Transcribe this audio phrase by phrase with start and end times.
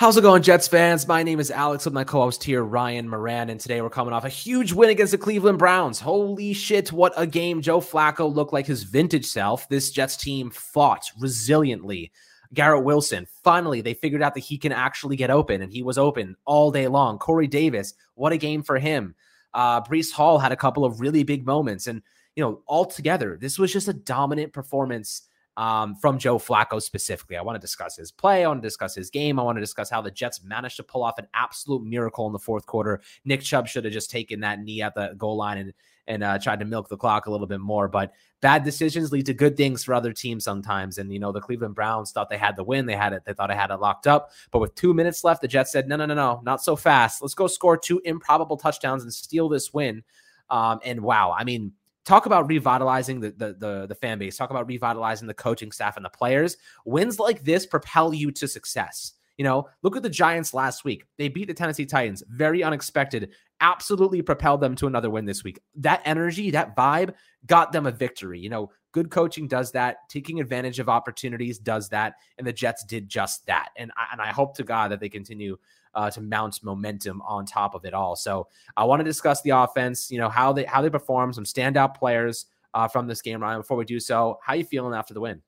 [0.00, 1.06] How's it going, Jets fans?
[1.06, 3.50] My name is Alex with my co host here, Ryan Moran.
[3.50, 6.00] And today we're coming off a huge win against the Cleveland Browns.
[6.00, 7.60] Holy shit, what a game.
[7.60, 9.68] Joe Flacco looked like his vintage self.
[9.68, 12.12] This Jets team fought resiliently.
[12.54, 15.98] Garrett Wilson, finally, they figured out that he can actually get open, and he was
[15.98, 17.18] open all day long.
[17.18, 19.14] Corey Davis, what a game for him.
[19.52, 21.88] Uh, Breece Hall had a couple of really big moments.
[21.88, 22.00] And,
[22.36, 27.36] you know, altogether, this was just a dominant performance um, from Joe Flacco specifically.
[27.36, 28.44] I want to discuss his play.
[28.44, 29.38] I want to discuss his game.
[29.38, 32.32] I want to discuss how the Jets managed to pull off an absolute miracle in
[32.32, 33.00] the fourth quarter.
[33.24, 35.72] Nick Chubb should have just taken that knee at the goal line and
[36.06, 37.86] and uh, tried to milk the clock a little bit more.
[37.86, 40.98] But bad decisions lead to good things for other teams sometimes.
[40.98, 42.86] And you know the Cleveland Browns thought they had the win.
[42.86, 43.24] They had it.
[43.24, 44.30] They thought I had it locked up.
[44.50, 47.22] But with two minutes left, the Jets said, "No, no, no, no, not so fast.
[47.22, 50.02] Let's go score two improbable touchdowns and steal this win."
[50.48, 51.72] Um, and wow, I mean
[52.04, 54.36] talk about revitalizing the, the, the the fan base.
[54.36, 56.56] Talk about revitalizing the coaching staff and the players.
[56.84, 59.12] Wins like this propel you to success.
[59.36, 61.04] You know look at the giants last week.
[61.16, 62.22] They beat the tennessee titans.
[62.28, 63.32] Very unexpected.
[63.62, 65.60] Absolutely propelled them to another win this week.
[65.76, 67.14] That energy that vibe
[67.46, 68.38] got them a victory.
[68.38, 72.84] You know good coaching does that taking advantage of opportunities does that and the jets
[72.84, 75.56] did just that and I, and I hope to god that they continue
[75.94, 78.16] uh, to mount momentum on top of it all.
[78.16, 81.44] So I want to discuss the offense, you know, how they how they perform, some
[81.44, 83.60] standout players uh, from this game, Ryan.
[83.60, 85.42] Before we do so, how you feeling after the win?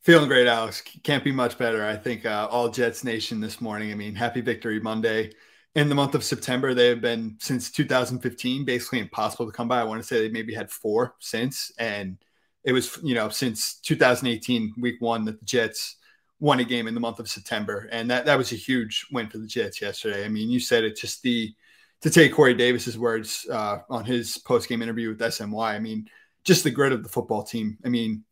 [0.00, 0.82] Feeling great, Alex.
[1.04, 1.84] Can't be much better.
[1.84, 3.92] I think uh, all Jets Nation this morning.
[3.92, 5.32] I mean, happy Victory Monday.
[5.74, 9.80] In the month of September, they have been since 2015 basically impossible to come by.
[9.80, 12.18] I want to say they maybe had four since, and
[12.64, 15.96] it was you know since 2018 week one that the Jets
[16.40, 19.28] won a game in the month of September, and that that was a huge win
[19.28, 20.24] for the Jets yesterday.
[20.24, 21.54] I mean, you said it just the
[22.02, 25.72] to take Corey Davis's words uh, on his post game interview with SNY.
[25.72, 26.08] I mean,
[26.44, 27.78] just the grit of the football team.
[27.84, 28.24] I mean,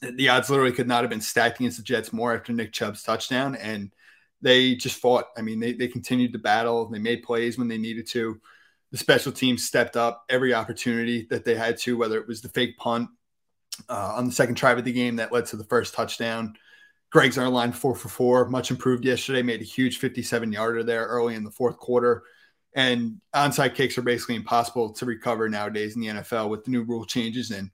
[0.00, 3.02] the odds literally could not have been stacked against the Jets more after Nick Chubb's
[3.02, 3.90] touchdown, and
[4.40, 5.26] they just fought.
[5.36, 6.88] I mean, they they continued to battle.
[6.88, 8.40] They made plays when they needed to.
[8.92, 12.50] The special teams stepped up every opportunity that they had to, whether it was the
[12.50, 13.08] fake punt
[13.88, 16.56] uh, on the second drive of the game that led to the first touchdown
[17.12, 19.42] Greg Zuerlein four for four, much improved yesterday.
[19.42, 22.22] Made a huge 57 yarder there early in the fourth quarter.
[22.74, 26.84] And onside kicks are basically impossible to recover nowadays in the NFL with the new
[26.84, 27.70] rule changes and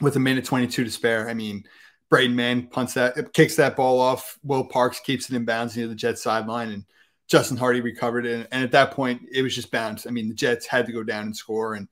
[0.00, 1.30] with a minute 22 to spare.
[1.30, 1.62] I mean,
[2.10, 4.40] Braden Mann punts that, kicks that ball off.
[4.42, 6.84] Will Parks keeps it in bounds near the Jets sideline, and
[7.28, 8.48] Justin Hardy recovered it.
[8.50, 10.04] And at that point, it was just bounds.
[10.04, 11.74] I mean, the Jets had to go down and score.
[11.74, 11.86] And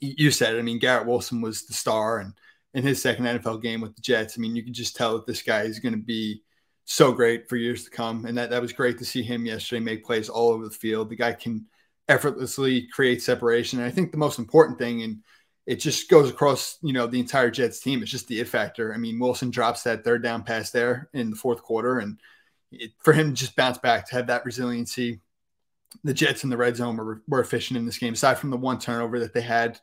[0.00, 0.56] you said.
[0.56, 2.34] I mean, Garrett Wilson was the star, and
[2.74, 4.36] in his second NFL game with the Jets.
[4.36, 6.42] I mean, you can just tell that this guy is going to be
[6.84, 8.24] so great for years to come.
[8.24, 11.08] And that, that was great to see him yesterday make plays all over the field.
[11.08, 11.66] The guy can
[12.08, 13.78] effortlessly create separation.
[13.78, 15.18] And I think the most important thing, and
[15.66, 18.92] it just goes across, you know, the entire Jets team, it's just the it factor.
[18.92, 21.98] I mean, Wilson drops that third down pass there in the fourth quarter.
[21.98, 22.18] And
[22.72, 25.20] it, for him just bounce back, to have that resiliency,
[26.04, 28.56] the Jets in the red zone were, were efficient in this game, aside from the
[28.56, 29.80] one turnover that they had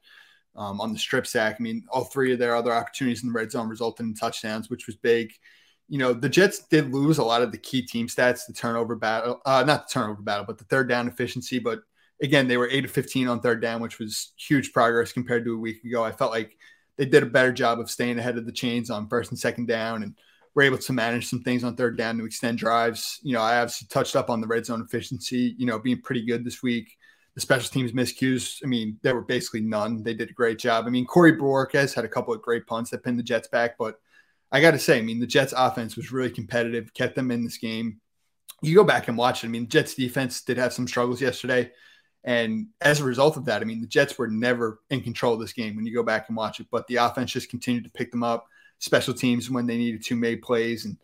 [0.56, 1.58] um, on the strip sack.
[1.60, 4.70] I mean, all three of their other opportunities in the red zone resulted in touchdowns,
[4.70, 5.32] which was big.
[5.88, 8.96] You know, the Jets did lose a lot of the key team stats, the turnover
[8.96, 11.60] battle, uh, not the turnover battle, but the third down efficiency.
[11.60, 11.80] But
[12.22, 15.56] again, they were eight of 15 on third down, which was huge progress compared to
[15.56, 16.04] a week ago.
[16.04, 16.58] I felt like
[16.98, 19.68] they did a better job of staying ahead of the chains on first and second
[19.68, 20.16] down and
[20.56, 23.20] were able to manage some things on third down to extend drives.
[23.24, 26.26] You know, I obviously touched up on the red zone efficiency, you know, being pretty
[26.26, 26.98] good this week
[27.40, 28.60] the special teams miscues.
[28.64, 30.04] I mean, there were basically none.
[30.04, 30.86] They did a great job.
[30.86, 33.78] I mean, Corey Bojorquez had a couple of great punts that pinned the Jets back,
[33.78, 34.00] but
[34.52, 37.44] I got to say, I mean, the Jets offense was really competitive, kept them in
[37.44, 38.02] this game.
[38.62, 39.48] You go back and watch it.
[39.48, 41.72] I mean, Jets defense did have some struggles yesterday.
[42.26, 45.40] And as a result of that, I mean, the Jets were never in control of
[45.40, 47.92] this game when you go back and watch it, but the offense just continued to
[47.92, 48.48] pick them up.
[48.80, 50.86] Special teams, when they needed to, made plays.
[50.86, 50.98] And,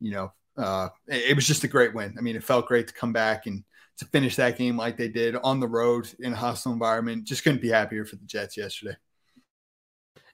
[0.00, 2.14] you know, uh, it was just a great win.
[2.18, 3.62] I mean, it felt great to come back and
[3.98, 7.24] to finish that game like they did on the road in a hostile environment.
[7.24, 8.96] Just couldn't be happier for the Jets yesterday.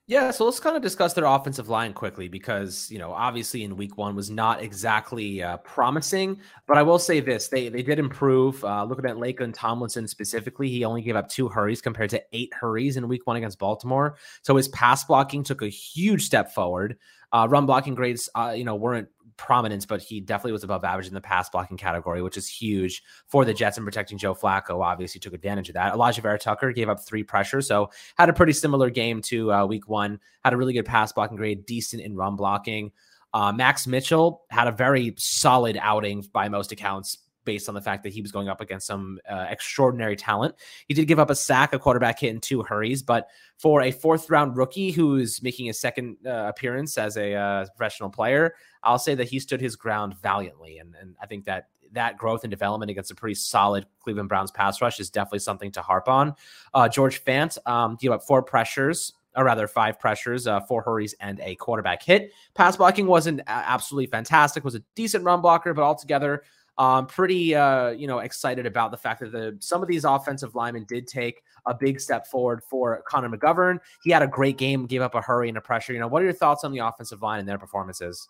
[0.09, 3.77] Yeah, so let's kind of discuss their offensive line quickly because you know obviously in
[3.77, 8.01] week one was not exactly uh, promising, but I will say this: they they did
[8.01, 8.65] improve.
[8.65, 12.53] Uh, looking at Laken Tomlinson specifically, he only gave up two hurries compared to eight
[12.53, 14.17] hurries in week one against Baltimore.
[14.43, 16.99] So his pass blocking took a huge step forward.
[17.33, 21.09] Uh, run blocking grades, uh, you know, weren't prominence, but he definitely was above average
[21.09, 24.83] in the pass blocking category, which is huge for the Jets and protecting Joe Flacco.
[24.83, 25.95] Obviously, took advantage of that.
[25.95, 29.89] Alijah Vera-Tucker gave up three pressures, so had a pretty similar game to uh, Week
[29.89, 30.19] One.
[30.45, 32.93] Had a really good pass blocking grade, decent in run blocking.
[33.35, 37.19] Uh, Max Mitchell had a very solid outing by most accounts.
[37.45, 40.55] Based on the fact that he was going up against some uh, extraordinary talent.
[40.89, 43.03] He did give up a sack, a quarterback hit, and two hurries.
[43.03, 43.29] But
[43.59, 47.67] for a fourth round rookie who is making his second uh, appearance as a uh,
[47.77, 50.79] professional player, I'll say that he stood his ground valiantly.
[50.79, 54.51] And, and I think that that growth and development against a pretty solid Cleveland Browns
[54.51, 56.35] pass rush is definitely something to harp on.
[56.73, 61.15] Uh, George Fant um, gave up four pressures, or rather five pressures, uh, four hurries,
[61.21, 62.33] and a quarterback hit.
[62.55, 66.43] Pass blocking wasn't absolutely fantastic, was a decent run blocker, but altogether,
[66.79, 70.55] um, pretty uh, you know excited about the fact that the some of these offensive
[70.55, 73.79] linemen did take a big step forward for Connor McGovern.
[74.03, 75.93] He had a great game, gave up a hurry and a pressure.
[75.93, 78.27] You know, what are your thoughts on the offensive line and their performances?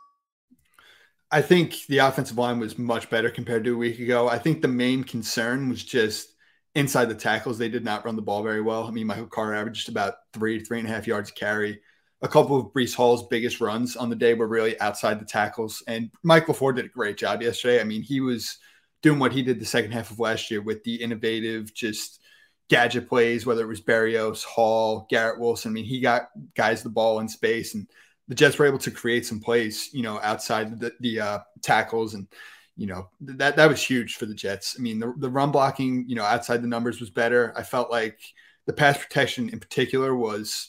[1.30, 4.28] I think the offensive line was much better compared to a week ago.
[4.28, 6.28] I think the main concern was just
[6.74, 7.56] inside the tackles.
[7.56, 8.84] They did not run the ball very well.
[8.84, 11.80] I mean, Michael Carter averaged about three, three and a half yards carry.
[12.22, 15.82] A couple of Breece Hall's biggest runs on the day were really outside the tackles.
[15.88, 17.80] And Mike LaFleur did a great job yesterday.
[17.80, 18.58] I mean, he was
[19.02, 22.20] doing what he did the second half of last year with the innovative, just
[22.68, 25.72] gadget plays, whether it was Berrios, Hall, Garrett Wilson.
[25.72, 27.88] I mean, he got guys the ball in space and
[28.28, 32.14] the Jets were able to create some plays, you know, outside the, the uh, tackles
[32.14, 32.28] and,
[32.76, 34.76] you know, that, that was huge for the Jets.
[34.78, 37.52] I mean, the, the run blocking, you know, outside the numbers was better.
[37.56, 38.20] I felt like
[38.66, 40.68] the pass protection in particular was,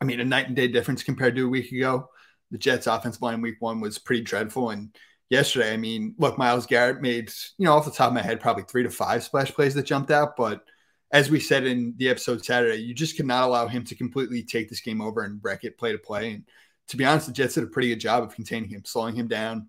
[0.00, 2.10] I mean, a night and day difference compared to a week ago.
[2.50, 4.70] The Jets offensive line week one was pretty dreadful.
[4.70, 4.94] And
[5.28, 8.40] yesterday, I mean, look, Myles Garrett made, you know, off the top of my head,
[8.40, 10.36] probably three to five splash plays that jumped out.
[10.36, 10.62] But
[11.10, 14.68] as we said in the episode Saturday, you just cannot allow him to completely take
[14.68, 16.32] this game over and wreck it play to play.
[16.32, 16.44] And
[16.88, 19.28] to be honest, the Jets did a pretty good job of containing him, slowing him
[19.28, 19.68] down.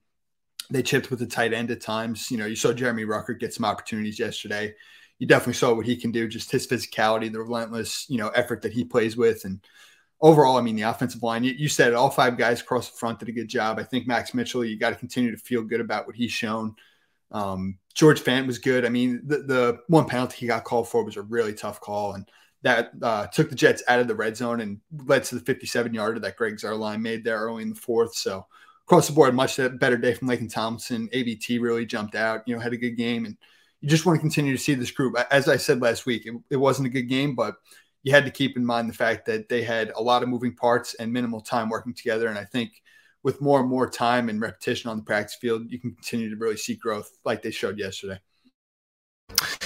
[0.69, 2.29] They chipped with the tight end at times.
[2.29, 4.75] You know, you saw Jeremy Rucker get some opportunities yesterday.
[5.17, 8.61] You definitely saw what he can do, just his physicality, the relentless, you know, effort
[8.61, 9.43] that he plays with.
[9.43, 9.59] And
[10.21, 13.19] overall, I mean, the offensive line, you, you said all five guys across the front
[13.19, 13.79] did a good job.
[13.79, 16.75] I think Max Mitchell, you got to continue to feel good about what he's shown.
[17.31, 18.85] Um, George Fant was good.
[18.85, 22.13] I mean, the, the one penalty he got called for was a really tough call.
[22.13, 22.29] And
[22.63, 25.93] that uh, took the Jets out of the red zone and led to the 57
[25.93, 28.15] yarder that Greg Zuerlein made there early in the fourth.
[28.15, 28.45] So
[28.85, 31.07] across the board, much better day from Laken Thompson.
[31.09, 33.25] AVT really jumped out, you know, had a good game.
[33.25, 33.37] And
[33.81, 35.15] you just want to continue to see this group.
[35.31, 37.55] As I said last week, it, it wasn't a good game, but
[38.03, 40.55] you had to keep in mind the fact that they had a lot of moving
[40.55, 42.27] parts and minimal time working together.
[42.27, 42.81] And I think
[43.23, 46.37] with more and more time and repetition on the practice field, you can continue to
[46.37, 48.19] really see growth like they showed yesterday.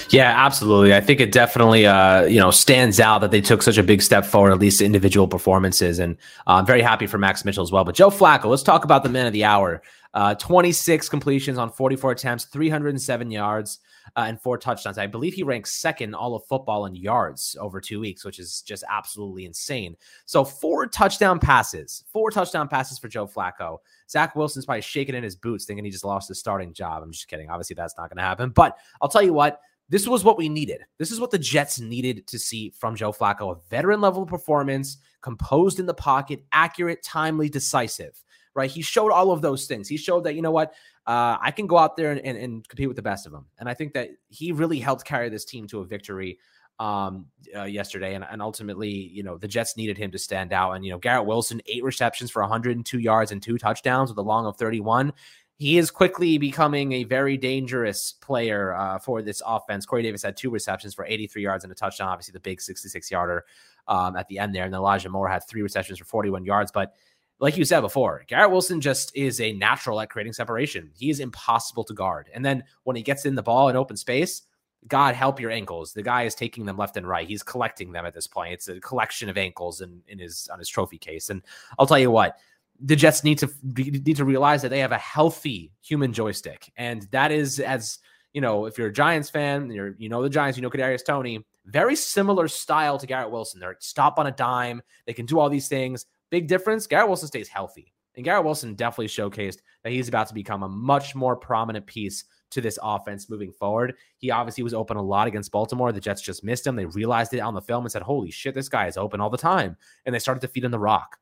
[0.10, 0.94] Yeah, absolutely.
[0.94, 4.02] I think it definitely, uh, you know, stands out that they took such a big
[4.02, 6.16] step forward, at least individual performances, and
[6.46, 7.84] uh, I'm very happy for Max Mitchell as well.
[7.84, 9.82] But Joe Flacco, let's talk about the man of the hour.
[10.14, 13.80] Uh, 26 completions on 44 attempts, 307 yards,
[14.16, 14.98] uh, and four touchdowns.
[14.98, 18.62] I believe he ranks second all of football in yards over two weeks, which is
[18.62, 19.96] just absolutely insane.
[20.26, 23.78] So four touchdown passes, four touchdown passes for Joe Flacco.
[24.10, 27.02] Zach Wilson's probably shaking in his boots, thinking he just lost his starting job.
[27.02, 27.50] I'm just kidding.
[27.50, 28.52] Obviously, that's not going to happen.
[28.52, 30.82] But I'll tell you what this was what we needed.
[30.98, 34.98] This is what the Jets needed to see from Joe Flacco a veteran level performance,
[35.22, 38.24] composed in the pocket, accurate, timely, decisive,
[38.56, 38.70] right?
[38.70, 39.88] He showed all of those things.
[39.88, 40.74] He showed that, you know what,
[41.06, 43.46] uh, I can go out there and, and, and, compete with the best of them.
[43.60, 46.40] And I think that he really helped carry this team to a victory
[46.80, 47.26] um,
[47.56, 48.16] uh, yesterday.
[48.16, 50.72] And, and ultimately, you know, the Jets needed him to stand out.
[50.72, 54.22] And, you know, Garrett Wilson, eight receptions for 102 yards and two touchdowns with a
[54.22, 55.14] long of 31
[55.58, 59.86] he is quickly becoming a very dangerous player uh, for this offense.
[59.86, 62.10] Corey Davis had two receptions for 83 yards and a touchdown.
[62.10, 63.46] Obviously, the big 66 yarder
[63.88, 64.66] um, at the end there.
[64.66, 66.72] And Elijah Moore had three receptions for 41 yards.
[66.72, 66.96] But
[67.40, 70.92] like you said before, Garrett Wilson just is a natural at creating separation.
[70.94, 72.30] He is impossible to guard.
[72.34, 74.44] And then when he gets in the ball in open space,
[74.88, 75.94] God help your ankles.
[75.94, 77.28] The guy is taking them left and right.
[77.28, 78.54] He's collecting them at this point.
[78.54, 81.30] It's a collection of ankles in, in his on his trophy case.
[81.30, 81.42] And
[81.80, 82.38] I'll tell you what,
[82.80, 87.08] the Jets need to need to realize that they have a healthy human joystick, and
[87.12, 88.00] that is as
[88.34, 91.06] you know, if you're a Giants fan, you're you know the Giants, you know Kadarius
[91.06, 93.60] Toney, very similar style to Garrett Wilson.
[93.60, 96.06] They're stop on a dime, they can do all these things.
[96.34, 100.34] Big difference: Garrett Wilson stays healthy, and Garrett Wilson definitely showcased that he's about to
[100.34, 103.94] become a much more prominent piece to this offense moving forward.
[104.18, 105.92] He obviously was open a lot against Baltimore.
[105.92, 106.76] The Jets just missed him.
[106.76, 109.30] They realized it on the film and said, "Holy shit, this guy is open all
[109.30, 111.20] the time," and they started to feed him the rock.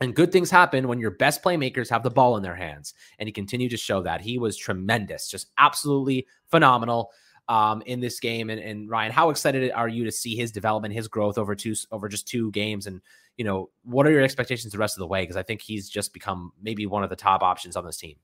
[0.00, 2.94] And good things happen when your best playmakers have the ball in their hands.
[3.18, 4.20] And he continued to show that.
[4.20, 7.10] He was tremendous, just absolutely phenomenal
[7.48, 8.50] um, in this game.
[8.50, 11.74] And, and Ryan, how excited are you to see his development, his growth over two
[11.90, 12.86] over just two games?
[12.86, 13.00] And
[13.36, 15.22] you know, what are your expectations the rest of the way?
[15.22, 18.16] Because I think he's just become maybe one of the top options on this team.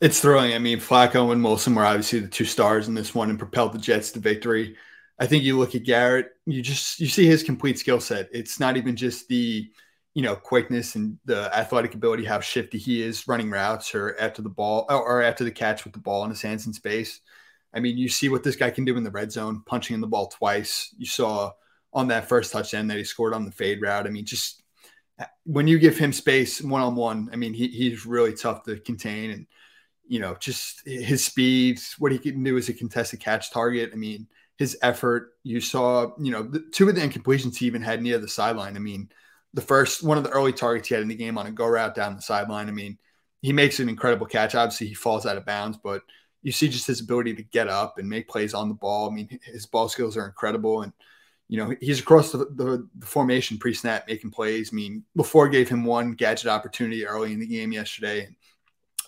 [0.00, 0.54] It's thrilling.
[0.54, 3.72] I mean, Flacco and Wilson were obviously the two stars in this one and propelled
[3.72, 4.76] the Jets to victory.
[5.18, 8.28] I think you look at Garrett, you just you see his complete skill set.
[8.32, 9.70] It's not even just the
[10.16, 14.40] you know, quickness and the athletic ability, how shifty he is running routes or after
[14.40, 17.20] the ball or after the catch with the ball in his hands in space.
[17.74, 20.00] I mean, you see what this guy can do in the red zone, punching in
[20.00, 20.94] the ball twice.
[20.96, 21.52] You saw
[21.92, 24.06] on that first touchdown that he scored on the fade route.
[24.06, 24.62] I mean, just
[25.44, 28.78] when you give him space one on one, I mean, he, he's really tough to
[28.80, 29.30] contain.
[29.30, 29.46] And,
[30.06, 33.90] you know, just his speed, what he can do as a contested catch target.
[33.92, 35.32] I mean, his effort.
[35.42, 38.76] You saw, you know, the, two of the incompletions he even had near the sideline.
[38.76, 39.10] I mean,
[39.54, 41.66] the first one of the early targets he had in the game on a go
[41.66, 42.68] route down the sideline.
[42.68, 42.98] I mean,
[43.42, 44.54] he makes an incredible catch.
[44.54, 46.02] Obviously, he falls out of bounds, but
[46.42, 49.10] you see just his ability to get up and make plays on the ball.
[49.10, 50.82] I mean, his ball skills are incredible.
[50.82, 50.92] And,
[51.48, 54.70] you know, he's across the, the, the formation pre snap making plays.
[54.72, 58.28] I mean, before gave him one gadget opportunity early in the game yesterday.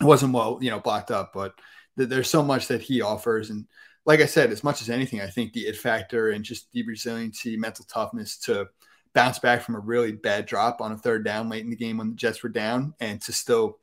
[0.00, 1.54] It wasn't well, you know, blocked up, but
[1.96, 3.50] th- there's so much that he offers.
[3.50, 3.66] And
[4.06, 6.82] like I said, as much as anything, I think the it factor and just the
[6.84, 8.68] resiliency, mental toughness to
[9.14, 11.98] bounce back from a really bad drop on a third down late in the game
[11.98, 13.78] when the Jets were down and to still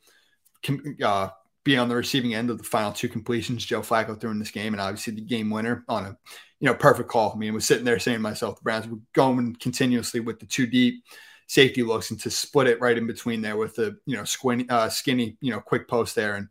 [1.03, 1.29] uh,
[1.65, 4.51] be on the receiving end of the final two completions Joe Flacco threw in this
[4.51, 6.17] game, and obviously the game winner on a
[6.61, 7.33] you know perfect call.
[7.33, 10.39] I mean, I was sitting there saying to myself, the Browns were going continuously with
[10.39, 11.03] the two deep
[11.47, 14.69] safety looks and to split it right in between there with the you know squinty,
[14.69, 16.47] uh, skinny you know quick post there and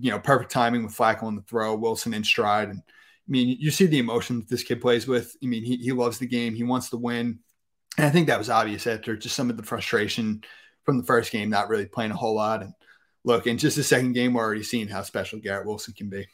[0.00, 3.56] you know perfect timing with Flacco on the throw, Wilson in stride, and I mean
[3.60, 5.36] you see the emotion that this kid plays with.
[5.42, 7.40] I mean he he loves the game, he wants to win,
[7.98, 10.44] and I think that was obvious after just some of the frustration
[10.84, 12.72] from the first game, not really playing a whole lot and
[13.24, 16.26] look, in just the second game, we're already seeing how special Garrett Wilson can be.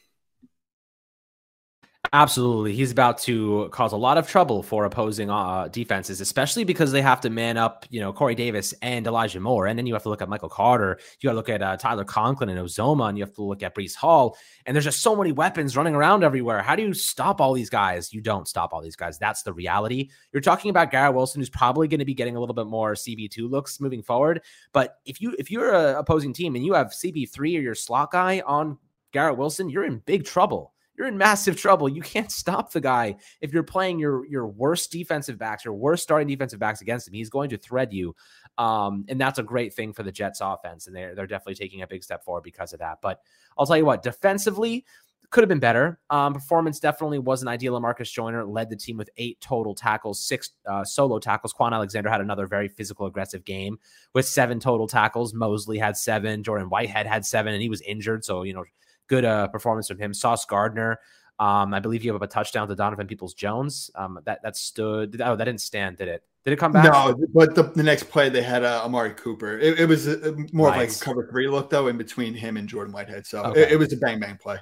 [2.12, 2.72] Absolutely.
[2.72, 7.02] He's about to cause a lot of trouble for opposing uh, defenses, especially because they
[7.02, 9.68] have to man up, you know, Corey Davis and Elijah Moore.
[9.68, 10.98] And then you have to look at Michael Carter.
[11.20, 13.62] You got to look at uh, Tyler Conklin and Uzomah, and you have to look
[13.62, 14.36] at Breece Hall.
[14.66, 16.62] And there's just so many weapons running around everywhere.
[16.62, 18.12] How do you stop all these guys?
[18.12, 19.16] You don't stop all these guys.
[19.16, 20.10] That's the reality.
[20.32, 22.94] You're talking about Garrett Wilson, who's probably going to be getting a little bit more
[22.94, 24.42] CB2 looks moving forward.
[24.72, 28.10] But if you if you're an opposing team and you have CB3 or your slot
[28.10, 28.78] guy on
[29.12, 31.88] Garrett Wilson, you're in big trouble you're in massive trouble.
[31.88, 36.02] You can't stop the guy if you're playing your your worst defensive backs, your worst
[36.02, 37.14] starting defensive backs against him.
[37.14, 38.14] He's going to thread you.
[38.58, 40.86] Um, and that's a great thing for the Jets offense.
[40.86, 42.98] And they're they're definitely taking a big step forward because of that.
[43.00, 43.22] But
[43.56, 44.84] I'll tell you what, defensively,
[45.30, 45.98] could have been better.
[46.10, 47.80] Um, performance definitely wasn't ideal.
[47.80, 51.54] Marcus Joyner led the team with eight total tackles, six uh, solo tackles.
[51.54, 53.78] Kwon Alexander had another very physical, aggressive game
[54.12, 55.32] with seven total tackles.
[55.32, 56.42] Mosley had seven.
[56.42, 58.22] Jordan Whitehead had seven, and he was injured.
[58.22, 58.64] So, you know,
[59.10, 60.14] good uh, performance from him.
[60.14, 61.00] Sauce Gardner,
[61.40, 63.90] um, I believe you have a touchdown to Donovan Peoples Jones.
[63.94, 65.20] Um, that that stood.
[65.20, 66.22] Oh, that didn't stand, did it?
[66.44, 66.84] Did it come back?
[66.84, 69.58] No, but the, the next play they had uh, Amari Cooper.
[69.58, 70.82] It, it was a, more right.
[70.82, 73.26] of like a cover three look though, in between him and Jordan Whitehead.
[73.26, 73.62] So okay.
[73.62, 74.58] it, it, was a bang bang play.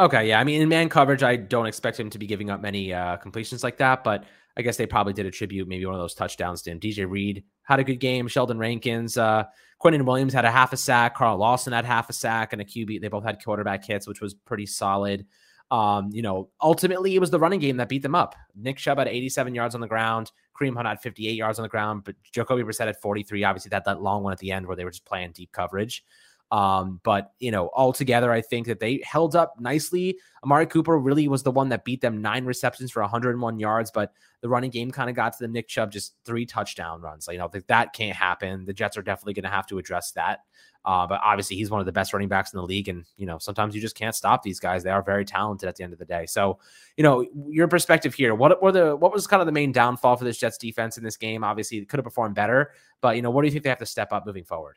[0.00, 0.40] Okay, yeah.
[0.40, 3.16] I mean, in man coverage, I don't expect him to be giving up many uh,
[3.16, 4.24] completions like that, but
[4.56, 6.80] I guess they probably did attribute maybe one of those touchdowns to him.
[6.80, 8.26] DJ Reed had a good game.
[8.28, 9.44] Sheldon Rankins, uh,
[9.80, 11.14] Quinnen Williams had a half a sack.
[11.14, 13.00] Carl Lawson had half a sack and a QB.
[13.00, 15.26] They both had quarterback hits, which was pretty solid.
[15.70, 18.34] Um, you know, ultimately it was the running game that beat them up.
[18.56, 20.32] Nick Chubb had 87 yards on the ground.
[20.58, 23.44] Kareem Hunt had 58 yards on the ground, but Jacoby Brissett had 43.
[23.44, 26.02] Obviously, that that long one at the end where they were just playing deep coverage.
[26.50, 30.18] Um, but you know, altogether, I think that they held up nicely.
[30.42, 34.12] Amari Cooper really was the one that beat them nine receptions for 101 yards, but
[34.40, 37.26] the running game kind of got to the Nick Chubb just three touchdown runs.
[37.26, 38.64] Like, you know, that can't happen.
[38.64, 40.40] The Jets are definitely going to have to address that.
[40.84, 43.26] Uh, but obviously, he's one of the best running backs in the league, and you
[43.26, 44.82] know, sometimes you just can't stop these guys.
[44.82, 46.24] They are very talented at the end of the day.
[46.24, 46.60] So,
[46.96, 48.34] you know, your perspective here.
[48.34, 51.04] What were the what was kind of the main downfall for this Jets defense in
[51.04, 51.44] this game?
[51.44, 53.80] Obviously, it could have performed better, but you know, what do you think they have
[53.80, 54.76] to step up moving forward?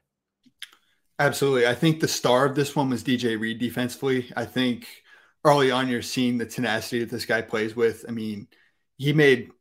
[1.21, 1.67] Absolutely.
[1.67, 4.31] I think the star of this one was DJ Reed defensively.
[4.35, 4.87] I think
[5.45, 8.03] early on you're seeing the tenacity that this guy plays with.
[8.07, 8.47] I mean,
[8.97, 9.51] he made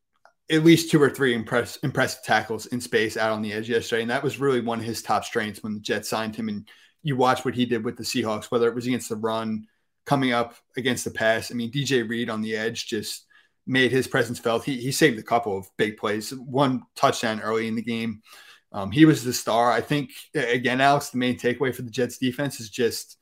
[0.51, 4.01] at least two or three impress, impressive tackles in space out on the edge yesterday.
[4.01, 6.49] And that was really one of his top strengths when the Jets signed him.
[6.49, 6.67] And
[7.03, 9.67] you watch what he did with the Seahawks, whether it was against the run,
[10.07, 11.53] coming up against the pass.
[11.53, 13.27] I mean, DJ Reed on the edge just
[13.67, 14.65] made his presence felt.
[14.65, 18.23] He, he saved a couple of big plays, one touchdown early in the game.
[18.73, 19.71] Um, he was the star.
[19.71, 23.17] I think again, Alex, the main takeaway for the Jets defense is just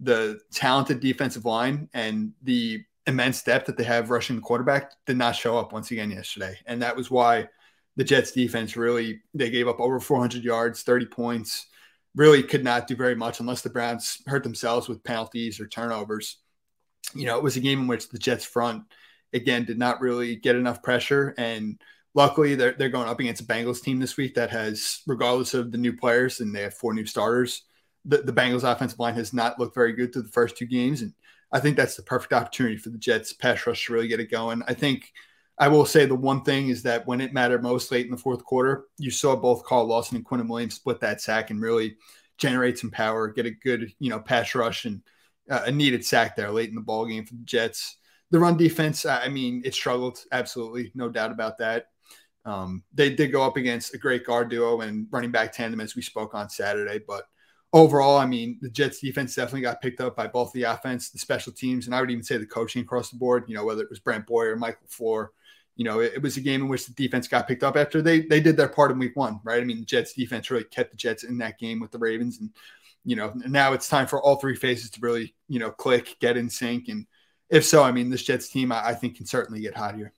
[0.00, 5.16] the talented defensive line and the immense depth that they have rushing the quarterback did
[5.16, 6.56] not show up once again yesterday.
[6.66, 7.48] And that was why
[7.96, 11.66] the Jets defense really they gave up over 400 yards, 30 points,
[12.14, 16.38] really could not do very much unless the Browns hurt themselves with penalties or turnovers.
[17.14, 18.84] You know, it was a game in which the Jets front
[19.32, 21.80] again did not really get enough pressure and
[22.14, 25.72] luckily they're, they're going up against a Bengals team this week that has, regardless of
[25.72, 27.62] the new players, and they have four new starters.
[28.04, 31.02] The, the Bengals offensive line has not looked very good through the first two games.
[31.02, 31.12] And
[31.52, 34.30] I think that's the perfect opportunity for the Jets pass rush to really get it
[34.30, 34.62] going.
[34.66, 35.12] I think
[35.58, 38.16] I will say the one thing is that when it mattered most late in the
[38.16, 41.96] fourth quarter, you saw both Carl Lawson and Quinnen Williams split that sack and really
[42.36, 45.02] generate some power, get a good, you know, pass rush and
[45.50, 47.96] uh, a needed sack there late in the ball game for the Jets.
[48.30, 51.86] The run defense, I mean, it struggled absolutely, no doubt about that.
[52.44, 55.94] Um, they did go up against a great guard duo and running back tandem as
[55.94, 57.24] we spoke on Saturday, but
[57.72, 61.18] overall, I mean, the Jets defense definitely got picked up by both the offense, the
[61.18, 63.44] special teams, and I would even say the coaching across the board.
[63.48, 65.28] You know, whether it was Brant Boyer Mike LaFleur,
[65.76, 68.02] you know, it, it, was a game in which the defense got picked up after
[68.02, 69.60] they they did their part in week one, right?
[69.60, 72.40] I mean, the Jets defense really kept the Jets in that game with the Ravens,
[72.40, 72.50] and
[73.04, 76.36] you know, now it's time for all three phases to really, you know, click, get
[76.36, 77.06] in sync, and
[77.48, 80.12] if so, I mean, this Jets team, I, I think, can certainly get hot here.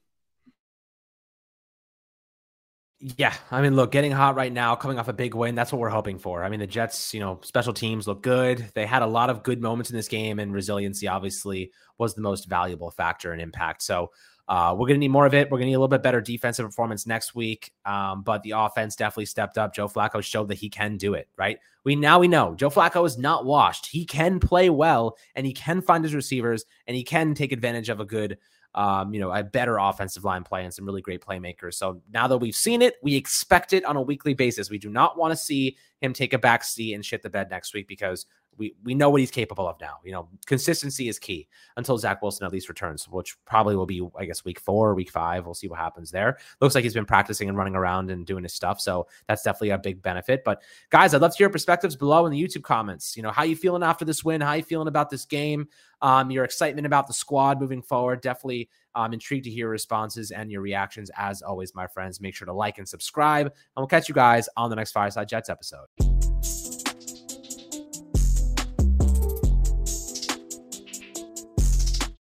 [3.03, 5.81] Yeah, I mean, look, getting hot right now, coming off a big win, that's what
[5.81, 6.45] we're hoping for.
[6.45, 8.71] I mean, the Jets, you know, special teams look good.
[8.75, 12.21] They had a lot of good moments in this game, and resiliency obviously was the
[12.21, 13.81] most valuable factor and impact.
[13.83, 14.11] So
[14.49, 15.51] uh, we're going to need more of it.
[15.51, 17.73] We're going to need a little bit better defensive performance next week.
[17.87, 19.73] Um, but the offense definitely stepped up.
[19.73, 21.59] Joe Flacco showed that he can do it, right?
[21.85, 23.87] We now we know Joe Flacco is not washed.
[23.87, 27.89] He can play well and he can find his receivers and he can take advantage
[27.89, 28.37] of a good
[28.75, 31.75] um, you know, a better offensive line play and some really great playmakers.
[31.75, 34.71] So now that we've seen it, we expect it on a weekly basis.
[34.71, 37.51] We do not want to see him take a back seat and shit the bed
[37.51, 38.27] next week because
[38.61, 39.97] we we know what he's capable of now.
[40.05, 44.07] You know, consistency is key until Zach Wilson at least returns, which probably will be,
[44.17, 45.47] I guess, week four, week five.
[45.47, 46.39] We'll see what happens there.
[46.61, 49.71] Looks like he's been practicing and running around and doing his stuff, so that's definitely
[49.71, 50.45] a big benefit.
[50.45, 53.17] But guys, I'd love to hear your perspectives below in the YouTube comments.
[53.17, 54.43] You know, how you feeling after this win?
[54.43, 55.67] How you feeling about this game?
[56.03, 58.21] Um, your excitement about the squad moving forward?
[58.21, 61.11] Definitely I'm intrigued to hear your responses and your reactions.
[61.17, 64.49] As always, my friends, make sure to like and subscribe, and we'll catch you guys
[64.57, 66.10] on the next Fireside Jets episode.